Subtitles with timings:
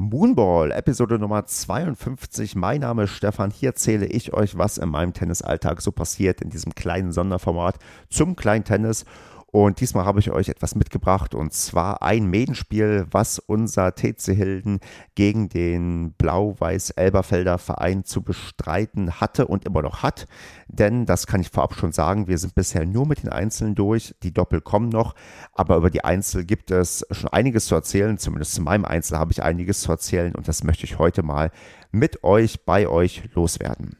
[0.00, 2.54] Moonball, Episode Nummer 52.
[2.54, 3.50] Mein Name ist Stefan.
[3.50, 8.36] Hier erzähle ich euch, was in meinem Tennisalltag so passiert in diesem kleinen Sonderformat zum
[8.36, 9.04] kleinen Tennis.
[9.50, 14.80] Und diesmal habe ich euch etwas mitgebracht und zwar ein Medenspiel, was unser TC Hilden
[15.14, 20.26] gegen den Blau-Weiß-Elberfelder Verein zu bestreiten hatte und immer noch hat.
[20.66, 24.14] Denn, das kann ich vorab schon sagen, wir sind bisher nur mit den Einzelnen durch.
[24.22, 25.14] Die Doppel kommen noch,
[25.54, 28.18] aber über die Einzel gibt es schon einiges zu erzählen.
[28.18, 31.50] Zumindest zu meinem Einzel habe ich einiges zu erzählen und das möchte ich heute mal
[31.90, 33.96] mit euch, bei euch loswerden.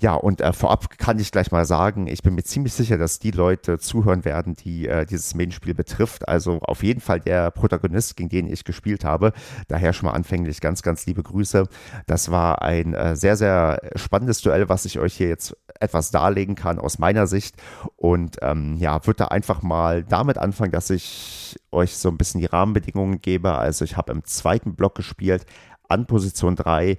[0.00, 3.18] Ja, und äh, vorab kann ich gleich mal sagen, ich bin mir ziemlich sicher, dass
[3.18, 6.28] die Leute zuhören werden, die äh, dieses Medienspiel betrifft.
[6.28, 9.32] Also auf jeden Fall der Protagonist, gegen den ich gespielt habe.
[9.66, 11.66] Daher schon mal anfänglich ganz, ganz liebe Grüße.
[12.06, 16.54] Das war ein äh, sehr, sehr spannendes Duell, was ich euch hier jetzt etwas darlegen
[16.54, 17.56] kann aus meiner Sicht.
[17.96, 22.40] Und ähm, ja, würde da einfach mal damit anfangen, dass ich euch so ein bisschen
[22.40, 23.56] die Rahmenbedingungen gebe.
[23.56, 25.44] Also ich habe im zweiten Block gespielt
[25.88, 26.98] an Position 3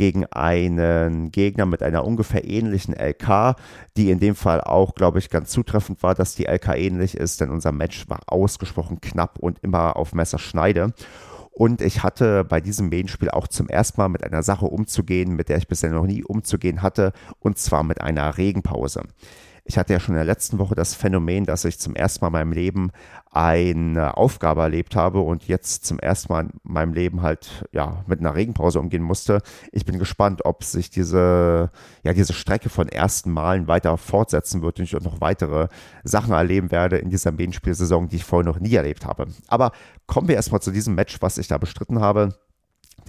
[0.00, 3.54] gegen einen Gegner mit einer ungefähr ähnlichen LK,
[3.98, 7.42] die in dem Fall auch, glaube ich, ganz zutreffend war, dass die LK ähnlich ist,
[7.42, 10.94] denn unser Match war ausgesprochen knapp und immer auf Messerschneide.
[11.50, 15.50] Und ich hatte bei diesem Medienspiel auch zum ersten Mal mit einer Sache umzugehen, mit
[15.50, 19.02] der ich bisher noch nie umzugehen hatte, und zwar mit einer Regenpause.
[19.64, 22.28] Ich hatte ja schon in der letzten Woche das Phänomen, dass ich zum ersten Mal
[22.28, 22.90] in meinem Leben
[23.32, 28.20] eine Aufgabe erlebt habe und jetzt zum ersten Mal in meinem Leben halt ja mit
[28.20, 29.40] einer Regenpause umgehen musste.
[29.70, 31.70] Ich bin gespannt, ob sich diese
[32.02, 35.68] ja diese Strecke von ersten Malen weiter fortsetzen wird und ich noch weitere
[36.02, 39.28] Sachen erleben werde in dieser Medienspielsaison, die ich vorher noch nie erlebt habe.
[39.46, 39.70] Aber
[40.06, 42.34] kommen wir erstmal zu diesem Match, was ich da bestritten habe.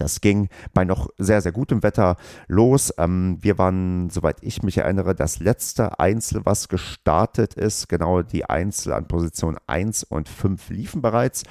[0.02, 2.16] Das ging bei noch sehr, sehr gutem Wetter
[2.48, 2.92] los.
[2.98, 7.88] Ähm, wir waren, soweit ich mich erinnere, das letzte Einzel, was gestartet ist.
[7.88, 11.44] Genau die Einzel an Position 1 und 5 liefen bereits.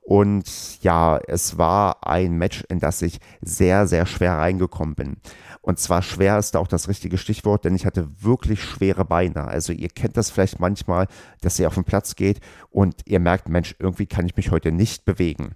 [0.00, 5.18] Und ja, es war ein Match, in das ich sehr, sehr schwer reingekommen bin.
[5.60, 9.44] Und zwar schwer ist da auch das richtige Stichwort, denn ich hatte wirklich schwere Beine.
[9.46, 11.08] Also ihr kennt das vielleicht manchmal,
[11.42, 12.40] dass ihr auf den Platz geht
[12.70, 15.50] und ihr merkt, Mensch, irgendwie kann ich mich heute nicht bewegen.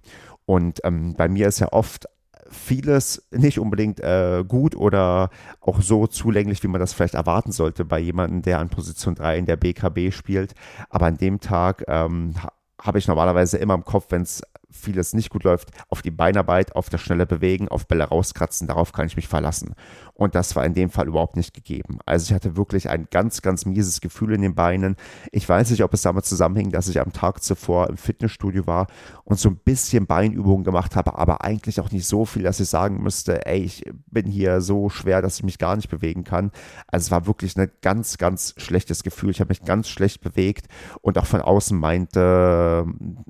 [0.45, 2.05] Und ähm, bei mir ist ja oft
[2.53, 7.85] vieles nicht unbedingt äh, gut oder auch so zulänglich, wie man das vielleicht erwarten sollte
[7.85, 10.53] bei jemandem, der an Position 3 in der BKB spielt.
[10.89, 12.35] Aber an dem Tag ähm,
[12.81, 14.41] habe ich normalerweise immer im Kopf, wenn es
[14.73, 18.91] vieles nicht gut läuft, auf die Beinarbeit, auf das schnelle Bewegen, auf Bälle rauskratzen, darauf
[18.91, 19.75] kann ich mich verlassen.
[20.13, 21.99] Und das war in dem Fall überhaupt nicht gegeben.
[22.05, 24.95] Also ich hatte wirklich ein ganz, ganz mieses Gefühl in den Beinen.
[25.31, 28.87] Ich weiß nicht, ob es damit zusammenhing, dass ich am Tag zuvor im Fitnessstudio war
[29.23, 32.69] und so ein bisschen Beinübungen gemacht habe, aber eigentlich auch nicht so viel, dass ich
[32.69, 36.51] sagen müsste, ey, ich bin hier so schwer, dass ich mich gar nicht bewegen kann.
[36.87, 39.31] Also es war wirklich ein ganz, ganz schlechtes Gefühl.
[39.31, 40.67] Ich habe mich ganz schlecht bewegt
[41.01, 42.85] und auch von außen meinte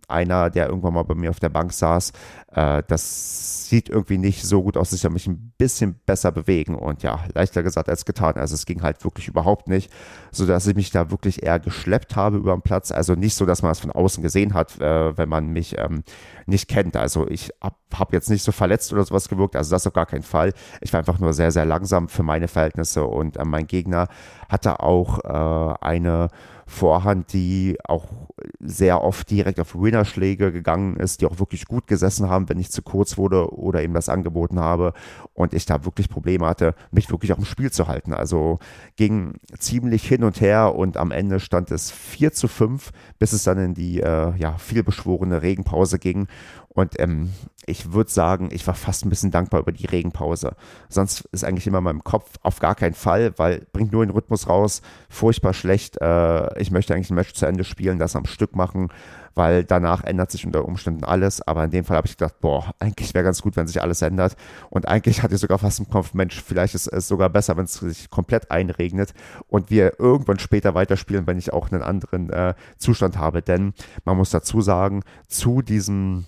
[0.07, 2.13] einer, der irgendwann mal bei mir auf der Bank saß,
[2.53, 4.93] äh, das sieht irgendwie nicht so gut aus.
[4.93, 6.75] Ich soll mich ein bisschen besser bewegen.
[6.75, 8.35] Und ja, leichter gesagt als getan.
[8.35, 9.91] Also es ging halt wirklich überhaupt nicht,
[10.31, 12.91] sodass ich mich da wirklich eher geschleppt habe über den Platz.
[12.91, 16.03] Also nicht so, dass man es von außen gesehen hat, äh, wenn man mich ähm,
[16.45, 16.95] nicht kennt.
[16.95, 19.55] Also ich habe hab jetzt nicht so verletzt oder sowas gewirkt.
[19.55, 20.53] Also das auf gar keinen Fall.
[20.81, 23.05] Ich war einfach nur sehr, sehr langsam für meine Verhältnisse.
[23.05, 24.07] Und äh, mein Gegner
[24.49, 26.29] hatte auch äh, eine
[26.65, 28.07] Vorhand, die auch
[28.59, 32.71] sehr oft direkt auf Winnerschläge gegangen ist, die auch wirklich gut gesessen haben, wenn ich
[32.71, 34.93] zu kurz wurde oder eben das angeboten habe
[35.33, 38.13] und ich da wirklich Probleme hatte, mich wirklich auch im Spiel zu halten.
[38.13, 38.59] Also
[38.95, 43.43] ging ziemlich hin und her und am Ende stand es 4 zu 5, bis es
[43.43, 46.27] dann in die äh, ja, vielbeschworene Regenpause ging
[46.73, 47.31] und ähm,
[47.65, 50.55] ich würde sagen, ich war fast ein bisschen dankbar über die Regenpause.
[50.89, 54.11] Sonst ist eigentlich immer in meinem Kopf auf gar keinen Fall, weil bringt nur den
[54.11, 56.01] Rhythmus raus, furchtbar schlecht.
[56.01, 58.89] Äh, ich möchte eigentlich ein Match zu Ende spielen, das am Stück machen,
[59.35, 61.41] weil danach ändert sich unter Umständen alles.
[61.41, 64.01] Aber in dem Fall habe ich gedacht, boah, eigentlich wäre ganz gut, wenn sich alles
[64.01, 64.35] ändert.
[64.69, 67.65] Und eigentlich hatte ich sogar fast im Kopf, Mensch, vielleicht ist es sogar besser, wenn
[67.65, 69.13] es sich komplett einregnet
[69.47, 73.41] und wir irgendwann später weiterspielen, wenn ich auch einen anderen äh, Zustand habe.
[73.41, 73.73] Denn
[74.05, 76.25] man muss dazu sagen, zu diesem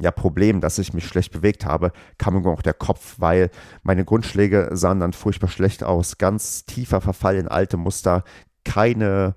[0.00, 3.50] ja, Problem, dass ich mich schlecht bewegt habe, kam irgendwo auch der Kopf, weil
[3.82, 6.18] meine Grundschläge sahen dann furchtbar schlecht aus.
[6.18, 8.24] Ganz tiefer Verfall in alte Muster,
[8.64, 9.34] keine,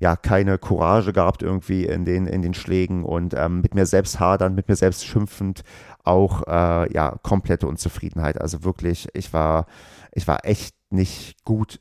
[0.00, 4.20] ja, keine Courage gehabt irgendwie in den, in den Schlägen und ähm, mit mir selbst
[4.20, 5.62] hadern, mit mir selbst schimpfend,
[6.04, 8.40] auch äh, ja, komplette Unzufriedenheit.
[8.40, 9.66] Also wirklich, ich war,
[10.12, 11.80] ich war echt nicht gut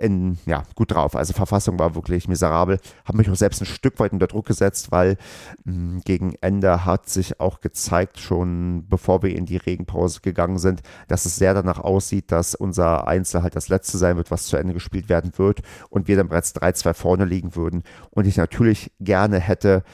[0.00, 1.14] in, ja, gut drauf.
[1.14, 2.78] Also Verfassung war wirklich miserabel.
[3.04, 5.16] Habe mich auch selbst ein Stück weit unter Druck gesetzt, weil
[5.64, 10.58] mh, hm, gegen Ende hat sich auch gezeigt, schon bevor wir in die Regenpause gegangen
[10.58, 14.46] sind, dass es sehr danach aussieht, dass unser Einzel halt das letzte sein wird, was
[14.46, 15.60] zu Ende gespielt werden wird
[15.90, 17.82] und wir dann bereits 3-2 vorne liegen würden.
[18.10, 19.84] Und ich natürlich gerne hätte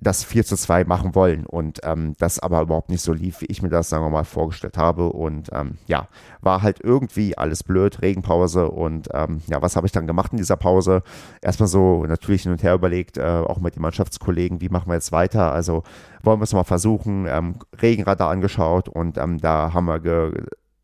[0.00, 3.46] das 4 zu 2 machen wollen und ähm, das aber überhaupt nicht so lief, wie
[3.46, 5.08] ich mir das, sagen wir mal, vorgestellt habe.
[5.10, 6.08] Und ähm, ja,
[6.42, 10.38] war halt irgendwie alles blöd, Regenpause und ähm, ja, was habe ich dann gemacht in
[10.38, 11.02] dieser Pause?
[11.40, 14.94] Erstmal so natürlich hin und her überlegt, äh, auch mit den Mannschaftskollegen, wie machen wir
[14.94, 15.52] jetzt weiter?
[15.52, 15.82] Also
[16.22, 20.32] wollen wir es mal versuchen, ähm, Regenradar angeschaut und ähm, da haben wir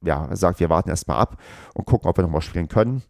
[0.04, 1.36] ja, gesagt, wir warten erstmal ab
[1.74, 3.02] und gucken, ob wir nochmal spielen können.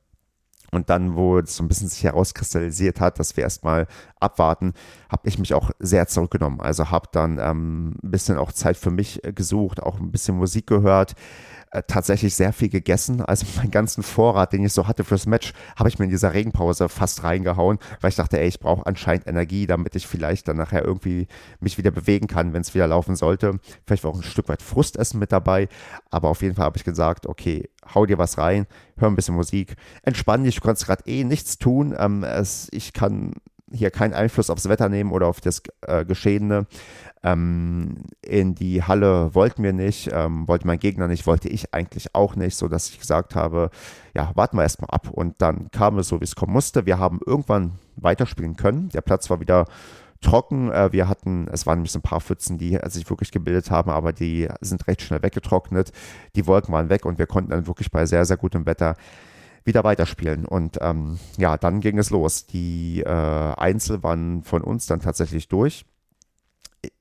[0.74, 3.86] Und dann, wo es so ein bisschen sich herauskristallisiert hat, dass wir erstmal
[4.20, 4.72] abwarten,
[5.10, 6.62] habe ich mich auch sehr zurückgenommen.
[6.62, 10.38] Also habe dann ähm, ein bisschen auch Zeit für mich äh, gesucht, auch ein bisschen
[10.38, 11.14] Musik gehört,
[11.72, 13.22] äh, tatsächlich sehr viel gegessen.
[13.22, 16.34] Also meinen ganzen Vorrat, den ich so hatte fürs Match, habe ich mir in dieser
[16.34, 20.58] Regenpause fast reingehauen, weil ich dachte, ey, ich brauche anscheinend Energie, damit ich vielleicht dann
[20.58, 21.28] nachher irgendwie
[21.60, 23.58] mich wieder bewegen kann, wenn es wieder laufen sollte.
[23.86, 25.68] Vielleicht war auch ein Stück weit Frustessen mit dabei,
[26.10, 28.66] aber auf jeden Fall habe ich gesagt, okay, hau dir was rein,
[28.98, 31.94] hör ein bisschen Musik, entspann dich, du kannst gerade eh nichts tun.
[31.98, 33.32] Ähm, es, ich kann
[33.72, 36.66] hier keinen Einfluss aufs Wetter nehmen oder auf das äh, Geschehene.
[37.24, 42.14] Ähm, in die Halle wollten wir nicht, ähm, wollte mein Gegner nicht, wollte ich eigentlich
[42.14, 43.70] auch nicht, so dass ich gesagt habe,
[44.14, 45.08] ja, warten wir erstmal ab.
[45.10, 46.84] Und dann kam es so, wie es kommen musste.
[46.86, 48.88] Wir haben irgendwann weiterspielen können.
[48.88, 49.66] Der Platz war wieder
[50.20, 50.72] trocken.
[50.72, 53.90] Äh, wir hatten, es waren nämlich so ein paar Pfützen, die sich wirklich gebildet haben,
[53.90, 55.92] aber die sind recht schnell weggetrocknet.
[56.34, 58.96] Die Wolken waren weg und wir konnten dann wirklich bei sehr, sehr gutem Wetter
[59.64, 60.44] wieder weiterspielen.
[60.44, 62.46] Und ähm, ja, dann ging es los.
[62.46, 65.84] Die äh, Einzel waren von uns dann tatsächlich durch.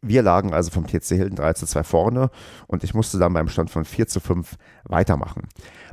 [0.01, 2.29] Wir lagen also vom TC Hilden 3 zu 2 vorne
[2.67, 5.47] und ich musste dann beim Stand von 4 zu 5 weitermachen.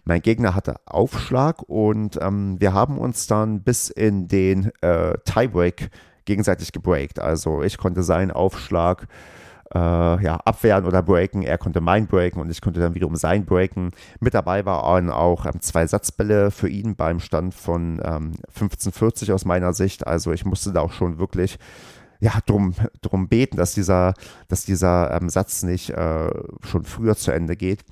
[0.05, 5.91] Mein Gegner hatte Aufschlag und ähm, wir haben uns dann bis in den äh, Tiebreak
[6.25, 7.19] gegenseitig gebreakt.
[7.19, 9.09] Also ich konnte seinen Aufschlag
[9.75, 11.43] äh, ja, abwehren oder breaken.
[11.43, 13.91] Er konnte mein breaken und ich konnte dann wiederum sein breaken.
[14.21, 19.45] Mit dabei waren auch ähm, zwei Satzbälle für ihn beim Stand von ähm, 1540 aus
[19.45, 20.07] meiner Sicht.
[20.07, 21.59] Also ich musste da auch schon wirklich
[22.21, 24.15] ja, drum, drum beten, dass dieser,
[24.49, 26.31] dass dieser ähm, Satz nicht äh,
[26.63, 27.85] schon früher zu Ende geht.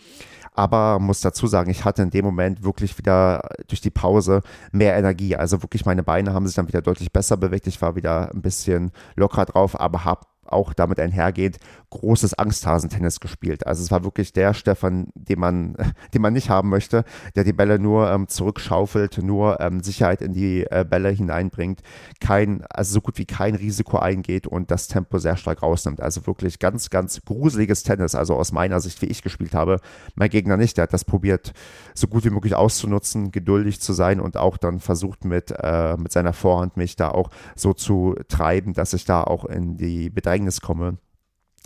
[0.52, 4.40] Aber muss dazu sagen, ich hatte in dem Moment wirklich wieder durch die Pause
[4.72, 5.36] mehr Energie.
[5.36, 7.66] Also wirklich meine Beine haben sich dann wieder deutlich besser bewegt.
[7.66, 11.58] Ich war wieder ein bisschen locker drauf, aber habe auch damit einhergeht,
[11.90, 13.66] großes Angsthasentennis gespielt.
[13.66, 15.76] Also es war wirklich der Stefan, den man,
[16.14, 17.04] den man nicht haben möchte,
[17.34, 21.80] der die Bälle nur ähm, zurückschaufelt, nur ähm, Sicherheit in die äh, Bälle hineinbringt,
[22.20, 26.00] kein, also so gut wie kein Risiko eingeht und das Tempo sehr stark rausnimmt.
[26.00, 28.14] Also wirklich ganz, ganz gruseliges Tennis.
[28.14, 29.80] Also aus meiner Sicht, wie ich gespielt habe,
[30.14, 30.76] mein Gegner nicht.
[30.76, 31.52] Der hat das probiert,
[31.94, 36.12] so gut wie möglich auszunutzen, geduldig zu sein und auch dann versucht mit, äh, mit
[36.12, 40.35] seiner Vorhand mich da auch so zu treiben, dass ich da auch in die Bedrängnis
[40.36, 40.98] Bedrängnis komme.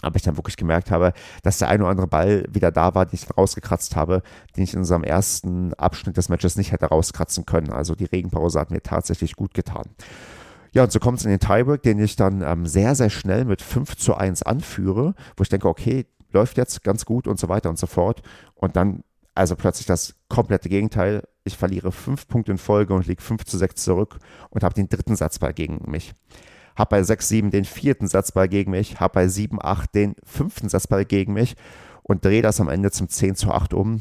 [0.03, 1.13] Aber ich dann wirklich gemerkt habe,
[1.43, 4.23] dass der ein oder andere Ball wieder da war, den ich rausgekratzt habe,
[4.57, 7.71] den ich in unserem ersten Abschnitt des Matches nicht hätte rauskratzen können.
[7.71, 9.91] Also die Regenpause hat mir tatsächlich gut getan.
[10.73, 13.45] Ja, und so kommt es in den Tiebreak, den ich dann ähm, sehr, sehr schnell
[13.45, 17.51] mit 5 zu 1 anführe, wo ich denke, okay, läuft jetzt ganz gut und so
[17.51, 18.23] weiter und so fort.
[18.55, 19.03] Und dann
[19.35, 21.25] also plötzlich das komplette Gegenteil.
[21.45, 24.19] Ich verliere fünf Punkte in Folge und liege 5 zu 6 zurück
[24.49, 26.15] und habe den dritten Satzball gegen mich
[26.81, 31.35] habe bei 6-7 den vierten Satzball gegen mich, habe bei 7-8 den fünften Satzball gegen
[31.35, 31.55] mich
[32.03, 34.01] und drehe das am Ende zum 10 zu 8 um.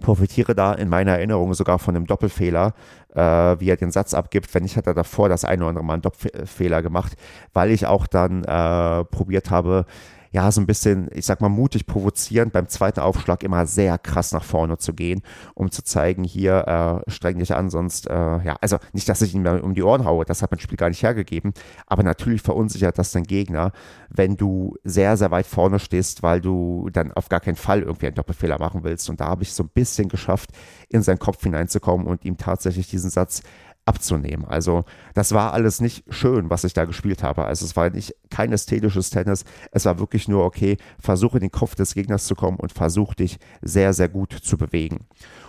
[0.00, 2.74] Profitiere da in meiner Erinnerung sogar von einem Doppelfehler,
[3.14, 4.52] äh, wie er den Satz abgibt.
[4.54, 7.12] Wenn nicht, hat er davor das eine oder andere Mal einen Doppelfehler gemacht,
[7.52, 9.84] weil ich auch dann äh, probiert habe,
[10.32, 14.32] ja, so ein bisschen, ich sag mal, mutig provozierend beim zweiten Aufschlag immer sehr krass
[14.32, 15.20] nach vorne zu gehen,
[15.54, 19.34] um zu zeigen, hier, äh, streng dich an, sonst, äh, ja, also nicht, dass ich
[19.34, 21.52] ihn mehr um die Ohren haue, das hat mein Spiel gar nicht hergegeben,
[21.86, 23.72] aber natürlich verunsichert das dein Gegner,
[24.08, 28.06] wenn du sehr, sehr weit vorne stehst, weil du dann auf gar keinen Fall irgendwie
[28.06, 29.10] einen Doppelfehler machen willst.
[29.10, 30.50] Und da habe ich so ein bisschen geschafft,
[30.88, 33.42] in seinen Kopf hineinzukommen und ihm tatsächlich diesen Satz
[33.84, 34.44] abzunehmen.
[34.44, 34.84] Also
[35.14, 37.44] das war alles nicht schön, was ich da gespielt habe.
[37.44, 39.44] Also es war nicht kein ästhetisches Tennis.
[39.72, 43.16] Es war wirklich nur, okay, versuche in den Kopf des Gegners zu kommen und versuche
[43.16, 45.06] dich sehr, sehr gut zu bewegen.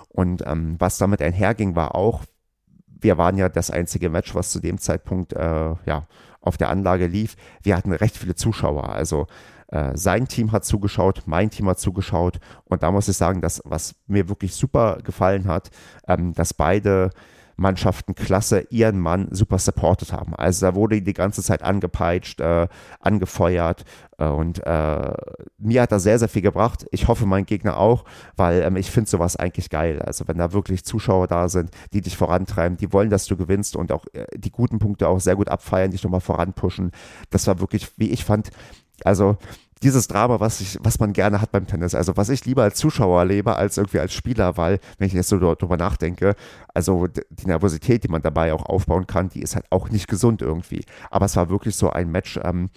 [0.10, 2.24] Und ähm, was damit einherging, war auch,
[2.88, 6.08] wir waren ja das einzige Match, was zu dem Zeitpunkt äh, ja,
[6.42, 7.36] auf der Anlage lief.
[7.62, 8.90] Wir hatten recht viele Zuschauer.
[8.90, 9.28] Also
[9.68, 12.40] äh, sein Team hat zugeschaut, mein Team hat zugeschaut.
[12.66, 15.70] Und da muss ich sagen, dass was mir wirklich super gefallen hat,
[16.08, 17.12] ähm, dass beide
[17.56, 20.36] Mannschaften klasse ihren Mann super supportet haben.
[20.36, 22.68] Also da wurde die ganze Zeit angepeitscht, äh,
[23.00, 23.86] angefeuert
[24.18, 25.14] äh, und äh,
[25.58, 26.86] mir hat das sehr, sehr viel gebracht.
[26.92, 28.06] Ich hoffe, mein Gegner auch,
[28.36, 30.02] weil ähm, ich finde sowas eigentlich geil.
[30.02, 33.76] Also wenn da wirklich Zuschauer da sind, die dich vorantreiben, die wollen, dass du gewinnst
[33.76, 36.92] und auch äh, die guten Punkte auch sehr gut abfeiern, dich nochmal voranpushen.
[37.30, 38.50] Das war wirklich, wie ich fand,
[39.04, 39.38] also
[39.84, 41.94] dieses Drama, was ich, was man gerne hat beim Tennis.
[41.96, 45.30] Also was ich lieber als Zuschauer erlebe, als irgendwie als Spieler, weil, wenn ich jetzt
[45.30, 46.36] so drüber nachdenke,
[46.74, 50.42] also die Nervosität, die man dabei auch aufbauen kann, die ist halt auch nicht gesund
[50.42, 50.84] irgendwie.
[51.12, 52.70] Aber es war wirklich so ein Match, ähm,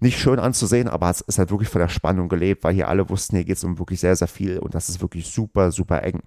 [0.00, 3.08] nicht schön anzusehen, aber es ist halt wirklich von der Spannung gelebt, weil hier alle
[3.08, 6.02] wussten, hier geht es um wirklich sehr, sehr viel und das ist wirklich super, super
[6.02, 6.22] eng.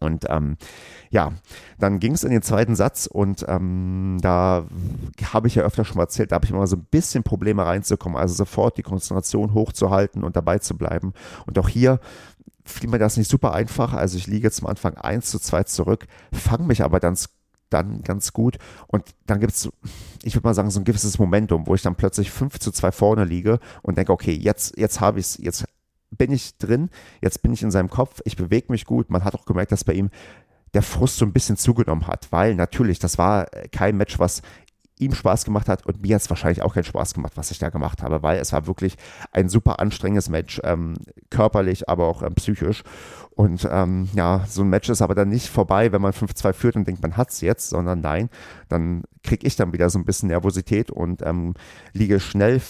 [0.00, 0.56] Und ähm,
[1.10, 1.32] ja,
[1.78, 4.64] dann ging es in den zweiten Satz und ähm, da
[5.32, 7.66] habe ich ja öfter schon mal erzählt, da habe ich immer so ein bisschen Probleme
[7.66, 11.12] reinzukommen, also sofort die Konzentration hochzuhalten und dabei zu bleiben.
[11.46, 12.00] Und auch hier
[12.64, 13.92] fiel mir das nicht super einfach.
[13.92, 17.16] Also ich liege zum Anfang 1 zu 2 zurück, fange mich aber dann
[17.70, 18.58] dann ganz gut.
[18.88, 19.68] Und dann gibt es,
[20.22, 22.92] ich würde mal sagen, so ein gewisses Momentum, wo ich dann plötzlich 5 zu 2
[22.92, 25.64] vorne liege und denke, okay, jetzt, jetzt habe ich es, jetzt
[26.10, 26.90] bin ich drin,
[27.20, 29.10] jetzt bin ich in seinem Kopf, ich bewege mich gut.
[29.10, 30.10] Man hat auch gemerkt, dass bei ihm
[30.74, 34.42] der Frust so ein bisschen zugenommen hat, weil natürlich, das war kein Match, was
[35.00, 37.58] ihm Spaß gemacht hat und mir hat es wahrscheinlich auch keinen Spaß gemacht, was ich
[37.58, 38.96] da gemacht habe, weil es war wirklich
[39.32, 40.94] ein super anstrengendes Match, ähm,
[41.30, 42.82] körperlich, aber auch ähm, psychisch.
[43.30, 46.76] Und ähm, ja, so ein Match ist aber dann nicht vorbei, wenn man 5-2 führt
[46.76, 48.28] und denkt, man hat es jetzt, sondern nein,
[48.68, 51.54] dann kriege ich dann wieder so ein bisschen Nervosität und ähm,
[51.94, 52.60] liege schnell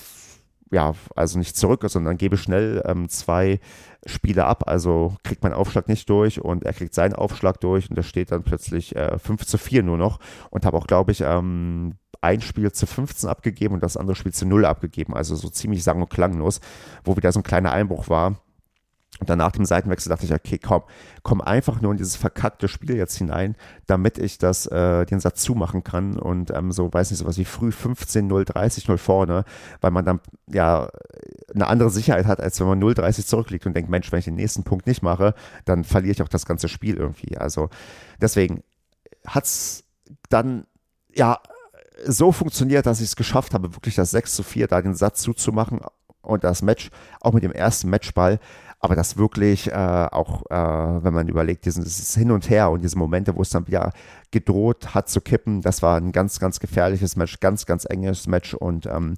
[0.70, 3.60] ja, also nicht zurück, sondern gebe schnell ähm, zwei
[4.06, 4.64] Spiele ab.
[4.66, 8.30] Also kriegt mein Aufschlag nicht durch und er kriegt seinen Aufschlag durch und da steht
[8.30, 12.40] dann plötzlich äh, 5 zu 4 nur noch und habe auch, glaube ich, ähm, ein
[12.40, 15.14] Spiel zu 15 abgegeben und das andere Spiel zu 0 abgegeben.
[15.14, 16.60] Also so ziemlich sang- und klanglos,
[17.04, 18.36] wo wieder so ein kleiner Einbruch war.
[19.20, 20.82] Und dann nach dem Seitenwechsel dachte ich, okay, komm,
[21.22, 23.54] komm einfach nur in dieses verkackte Spiel jetzt hinein,
[23.86, 27.44] damit ich das, äh, den Satz zumachen kann und ähm, so, weiß nicht, sowas wie
[27.44, 29.44] früh 15, 0, 30, 0 vorne,
[29.82, 30.88] weil man dann ja
[31.54, 34.24] eine andere Sicherheit hat, als wenn man 0, 30 zurückliegt und denkt, Mensch, wenn ich
[34.24, 35.34] den nächsten Punkt nicht mache,
[35.66, 37.36] dann verliere ich auch das ganze Spiel irgendwie.
[37.36, 37.68] Also
[38.20, 38.62] deswegen
[39.26, 39.84] hat es
[40.30, 40.66] dann
[41.14, 41.40] ja
[42.06, 45.20] so funktioniert, dass ich es geschafft habe, wirklich das 6 zu 4 da den Satz
[45.20, 45.80] zuzumachen
[46.30, 48.38] und das Match auch mit dem ersten Matchball
[48.80, 52.96] aber das wirklich äh, auch, äh, wenn man überlegt, dieses Hin und Her und diese
[52.96, 53.92] Momente, wo es dann wieder
[54.30, 58.54] gedroht hat zu kippen, das war ein ganz, ganz gefährliches Match, ganz, ganz enges Match
[58.54, 59.16] und ähm,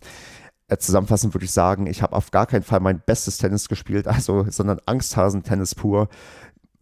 [0.66, 4.08] äh, zusammenfassend würde ich sagen, ich habe auf gar keinen Fall mein bestes Tennis gespielt,
[4.08, 6.08] also, sondern Angsthasen-Tennis pur.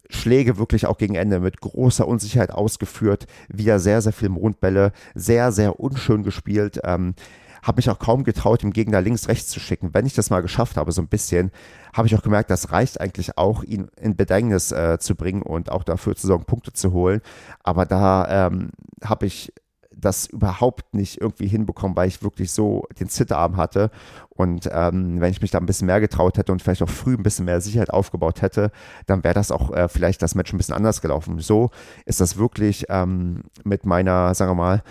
[0.09, 5.53] Schläge wirklich auch gegen Ende mit großer Unsicherheit ausgeführt, wieder sehr, sehr viel Mondbälle, sehr,
[5.53, 6.81] sehr unschön gespielt.
[6.83, 7.13] Ähm,
[7.61, 9.93] habe mich auch kaum getraut, dem Gegner links, rechts zu schicken.
[9.93, 11.51] Wenn ich das mal geschafft habe, so ein bisschen,
[11.93, 15.71] habe ich auch gemerkt, das reicht eigentlich auch, ihn in Bedrängnis äh, zu bringen und
[15.71, 17.21] auch dafür zu sorgen, Punkte zu holen.
[17.63, 18.71] Aber da ähm,
[19.03, 19.53] habe ich
[20.01, 23.91] das überhaupt nicht irgendwie hinbekommen, weil ich wirklich so den Zitterarm hatte.
[24.29, 27.13] Und ähm, wenn ich mich da ein bisschen mehr getraut hätte und vielleicht auch früh
[27.13, 28.71] ein bisschen mehr Sicherheit aufgebaut hätte,
[29.05, 31.39] dann wäre das auch äh, vielleicht das Match ein bisschen anders gelaufen.
[31.39, 31.69] So
[32.05, 34.83] ist das wirklich ähm, mit meiner, sagen wir mal,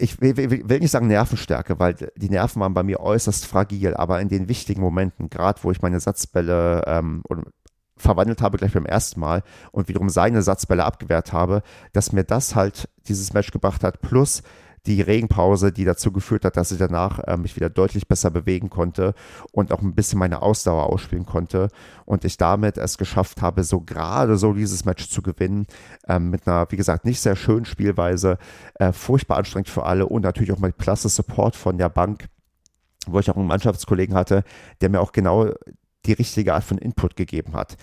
[0.00, 4.28] ich will, nicht sagen Nervenstärke, weil die Nerven waren bei mir äußerst fragil, aber in
[4.28, 7.22] den wichtigen Momenten, gerade wo ich meine Satzbälle ähm,
[7.96, 9.42] verwandelt habe, gleich beim ersten Mal
[9.72, 14.42] und wiederum seine Satzbälle abgewehrt habe, dass mir das halt dieses Match gebracht hat, plus
[14.86, 18.70] die Regenpause, die dazu geführt hat, dass ich danach äh, mich wieder deutlich besser bewegen
[18.70, 19.14] konnte
[19.52, 21.68] und auch ein bisschen meine Ausdauer ausspielen konnte
[22.06, 25.66] und ich damit es geschafft habe, so gerade so dieses Match zu gewinnen,
[26.08, 28.38] äh, mit einer, wie gesagt, nicht sehr schönen Spielweise,
[28.74, 32.26] äh, furchtbar anstrengend für alle und natürlich auch mit klasse Support von der Bank
[33.06, 34.44] wo ich auch einen Mannschaftskollegen hatte,
[34.82, 35.50] der mir auch genau
[36.04, 37.78] die richtige Art von Input gegeben hat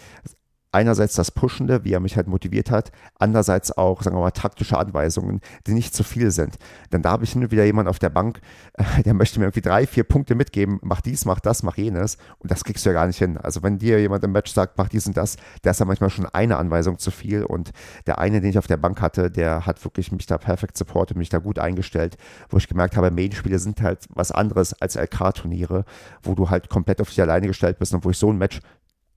[0.72, 4.78] einerseits das Pushende, wie er mich halt motiviert hat, andererseits auch, sagen wir mal, taktische
[4.78, 6.58] Anweisungen, die nicht zu viel sind.
[6.92, 8.40] Denn da habe ich hin und wieder jemanden auf der Bank,
[9.06, 12.52] der möchte mir irgendwie drei, vier Punkte mitgeben, mach dies, mach das, mach jenes und
[12.52, 13.38] das kriegst du ja gar nicht hin.
[13.38, 16.10] Also wenn dir jemand im Match sagt, mach dies und das, der ist ja manchmal
[16.10, 17.72] schon eine Anweisung zu viel und
[18.06, 21.18] der eine, den ich auf der Bank hatte, der hat wirklich mich da perfekt supportet,
[21.18, 22.18] mich da gut eingestellt,
[22.50, 25.86] wo ich gemerkt habe, Main-Spiele sind halt was anderes als LK-Turniere,
[26.22, 28.60] wo du halt komplett auf dich alleine gestellt bist und wo ich so ein Match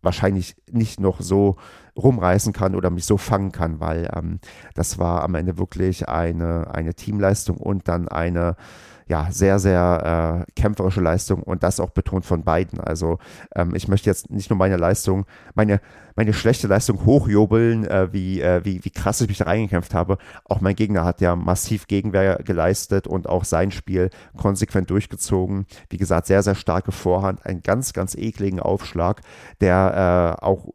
[0.03, 1.57] wahrscheinlich nicht noch so
[1.97, 4.41] rumreißen kann oder mich so fangen kann, weil ähm,
[4.75, 8.57] das war am Ende wirklich eine, eine Teamleistung und dann eine
[9.11, 12.79] ja, sehr, sehr äh, kämpferische Leistung und das auch betont von beiden.
[12.79, 13.19] Also
[13.57, 15.81] ähm, ich möchte jetzt nicht nur meine Leistung, meine,
[16.15, 20.17] meine schlechte Leistung hochjubeln, äh, wie, äh, wie, wie krass ich mich da reingekämpft habe.
[20.45, 25.67] Auch mein Gegner hat ja massiv Gegenwehr geleistet und auch sein Spiel konsequent durchgezogen.
[25.89, 29.23] Wie gesagt, sehr, sehr starke Vorhand, einen ganz, ganz ekligen Aufschlag,
[29.61, 30.69] der äh, auch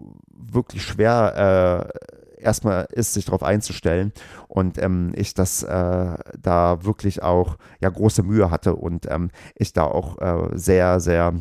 [0.55, 4.13] wirklich schwer äh, erstmal ist, sich darauf einzustellen
[4.47, 9.73] und ähm, ich das äh, da wirklich auch ja große Mühe hatte und ähm, ich
[9.73, 11.33] da auch äh, sehr, sehr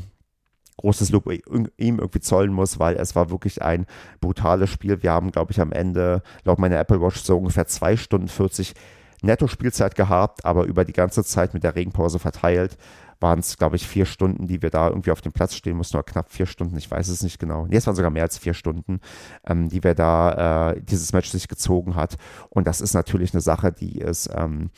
[0.76, 3.87] großes Lob ihm irgendwie zollen muss, weil es war wirklich ein
[4.21, 5.02] brutales Spiel.
[5.02, 8.75] Wir haben, glaube ich, am Ende laut meiner Apple Watch so ungefähr zwei Stunden 40
[9.23, 12.76] Netto-Spielzeit gehabt, aber über die ganze Zeit mit der Regenpause verteilt
[13.25, 15.97] waren es, glaube ich, vier Stunden, die wir da irgendwie auf dem Platz stehen mussten,
[15.97, 17.66] oder knapp vier Stunden, ich weiß es nicht genau.
[17.66, 19.00] Nee, es waren sogar mehr als vier Stunden,
[19.47, 22.16] ähm, die wir da, äh, dieses Match sich gezogen hat.
[22.50, 24.71] Und das ist natürlich eine Sache, die ist ähm,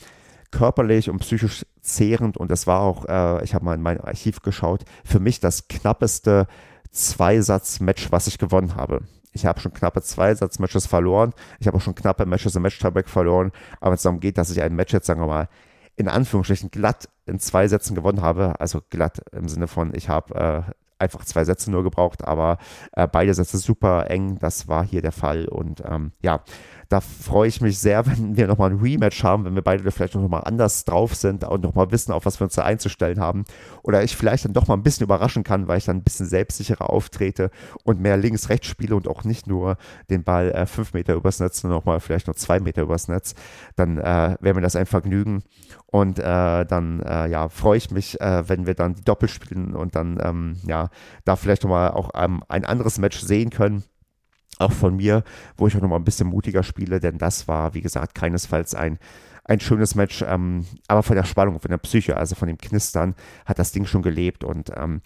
[0.49, 4.41] körperlich und psychisch zehrend und es war auch, äh, ich habe mal in mein Archiv
[4.41, 6.47] geschaut, für mich das knappeste
[6.91, 9.01] Zweisatz-Match, was ich gewonnen habe.
[9.33, 11.33] Ich habe schon knappe Zweisatz-Matches verloren.
[11.59, 13.51] Ich habe auch schon knappe Matches im Match-Tieback verloren.
[13.79, 15.49] Aber wenn es darum geht, dass ich ein Match jetzt, sagen wir mal,
[15.97, 20.65] in Anführungsstrichen glatt in zwei Sätzen gewonnen habe, also glatt im Sinne von, ich habe
[20.69, 22.57] äh, einfach zwei Sätze nur gebraucht, aber
[22.93, 26.43] äh, beide Sätze super eng, das war hier der Fall und ähm, ja,
[26.89, 30.15] da freue ich mich sehr, wenn wir nochmal ein Rematch haben, wenn wir beide vielleicht
[30.15, 33.45] nochmal anders drauf sind und nochmal wissen, auf was wir uns da einzustellen haben.
[33.83, 36.27] Oder ich vielleicht dann doch mal ein bisschen überraschen kann, weil ich dann ein bisschen
[36.27, 37.51] selbstsicherer auftrete
[37.83, 39.77] und mehr links-rechts spiele und auch nicht nur
[40.09, 43.35] den Ball äh, fünf Meter übers Netz, sondern nochmal vielleicht noch zwei Meter übers Netz.
[43.75, 45.43] Dann äh, wäre mir das ein Vergnügen.
[45.85, 49.73] Und äh, dann äh, ja, freue ich mich, äh, wenn wir dann die Doppel spielen
[49.73, 50.89] und dann ähm, ja,
[51.23, 53.83] da vielleicht nochmal auch ähm, ein anderes Match sehen können
[54.59, 55.23] auch von mir,
[55.57, 58.99] wo ich auch nochmal ein bisschen mutiger spiele, denn das war, wie gesagt, keinesfalls ein,
[59.43, 63.15] ein schönes Match, ähm, aber von der Spannung, von der Psyche, also von dem Knistern,
[63.45, 65.01] hat das Ding schon gelebt und ähm,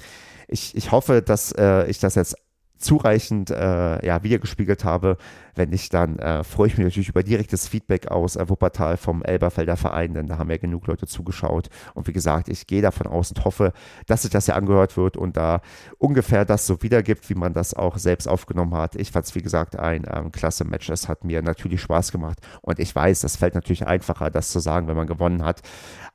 [0.48, 2.36] ich, ich hoffe, dass äh, ich das jetzt
[2.81, 5.17] zureichend äh, ja, wiedergespiegelt habe.
[5.55, 9.23] Wenn nicht, dann äh, freue ich mich natürlich über direktes Feedback aus äh, Wuppertal vom
[9.23, 11.69] Elberfelder Verein, denn da haben ja genug Leute zugeschaut.
[11.93, 13.73] Und wie gesagt, ich gehe davon aus und hoffe,
[14.07, 15.61] dass sich das ja angehört wird und da
[15.97, 18.95] ungefähr das so wiedergibt, wie man das auch selbst aufgenommen hat.
[18.95, 20.89] Ich fand es, wie gesagt, ein ähm, klasse Match.
[20.89, 22.39] Es hat mir natürlich Spaß gemacht.
[22.61, 25.61] Und ich weiß, das fällt natürlich einfacher, das zu sagen, wenn man gewonnen hat.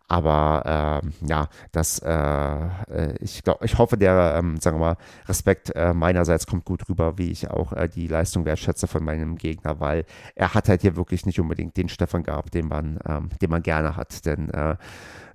[0.08, 4.96] Aber äh, ja, das, äh, äh ich glaube, ich hoffe, der, ähm, sagen wir mal,
[5.26, 9.36] Respekt äh, meinerseits kommt gut rüber, wie ich auch äh, die Leistung wertschätze von meinem
[9.36, 10.04] Gegner, weil
[10.36, 13.62] er hat halt hier wirklich nicht unbedingt den Stefan gehabt, den man, ähm, den man
[13.62, 14.24] gerne hat.
[14.26, 14.76] Denn äh,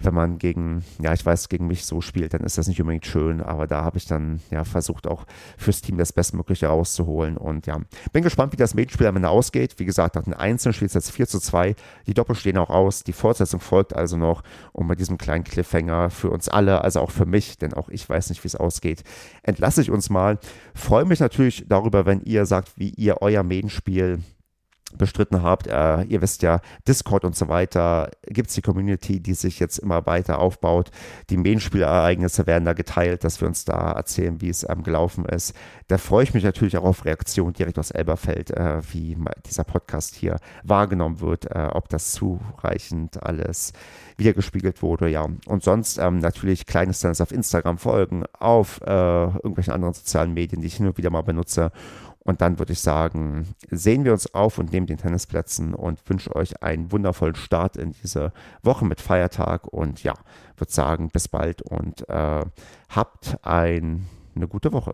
[0.04, 3.06] wenn man gegen, ja, ich weiß, gegen mich so spielt, dann ist das nicht unbedingt
[3.06, 5.26] schön, aber da habe ich dann ja versucht, auch
[5.58, 7.38] fürs Team das Bestmögliche rauszuholen.
[7.38, 7.80] Und ja,
[8.12, 9.76] bin gespannt, wie das Medienspiel am Ende ausgeht.
[9.78, 11.76] Wie gesagt, nach den Einzelnen steht es jetzt 4 zu 2,
[12.08, 16.10] die Doppel stehen auch aus, die Fortsetzung folgt also noch und mit diesem kleinen Cliffhanger
[16.10, 19.04] für uns alle, also auch für mich, denn auch ich weiß nicht, wie es ausgeht,
[19.44, 20.40] entlasse ich uns mal.
[20.74, 24.20] Freue mich natürlich darüber, wenn ihr sagt, wie ihr euer Medienspiel
[24.98, 25.68] bestritten habt.
[25.68, 29.78] Äh, ihr wisst ja, Discord und so weiter, gibt es die Community, die sich jetzt
[29.80, 30.92] immer weiter aufbaut.
[31.30, 35.56] Die Main-Spielereignisse werden da geteilt, dass wir uns da erzählen, wie es ähm, gelaufen ist.
[35.88, 40.16] Da freue ich mich natürlich auch auf Reaktionen direkt aus Elberfeld, äh, wie dieser Podcast
[40.16, 43.74] hier wahrgenommen wird, äh, ob das zureichend alles
[44.18, 45.28] wiedergespiegelt wurde, ja.
[45.48, 50.62] Und sonst ähm, natürlich kleine Stands auf Instagram folgen, auf äh, irgendwelchen anderen sozialen Medien,
[50.62, 51.72] die ich hin und wieder mal benutze
[52.24, 56.36] und dann würde ich sagen, sehen wir uns auf und nehmen den Tennisplätzen und wünsche
[56.36, 58.32] euch einen wundervollen Start in diese
[58.62, 59.68] Woche mit Feiertag.
[59.68, 60.14] Und ja,
[60.56, 62.46] würde sagen, bis bald und äh,
[62.90, 64.94] habt ein, eine gute Woche.